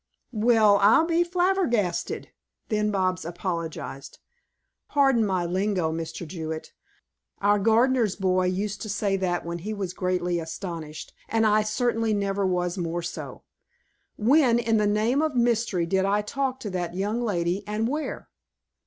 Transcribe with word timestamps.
"Well, 0.33 0.77
I'll 0.79 1.05
be 1.05 1.23
flabbergasted!" 1.23 2.29
Then 2.69 2.89
Bobs 2.89 3.23
apologized. 3.23 4.17
"Pardon 4.89 5.23
my 5.23 5.45
lingo, 5.45 5.91
Mr. 5.91 6.25
Jewett. 6.25 6.73
Our 7.39 7.59
gardener's 7.59 8.15
boy 8.15 8.45
used 8.47 8.81
to 8.81 8.89
say 8.89 9.15
that 9.17 9.45
when 9.45 9.59
he 9.59 9.75
was 9.75 9.93
greatly 9.93 10.39
astonished, 10.39 11.13
and 11.29 11.45
I 11.45 11.61
certainly 11.61 12.15
never 12.15 12.47
was 12.47 12.79
more 12.79 13.03
so. 13.03 13.43
When, 14.17 14.57
in 14.57 14.77
the 14.77 14.87
name 14.87 15.21
of 15.21 15.35
mystery, 15.35 15.85
did 15.85 16.03
I 16.05 16.23
talk 16.23 16.59
to 16.61 16.71
that 16.71 16.95
young 16.95 17.21
lady, 17.21 17.63
and 17.67 17.87
where?" 17.87 18.27